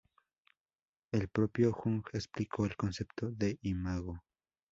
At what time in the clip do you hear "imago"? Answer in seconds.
3.61-4.17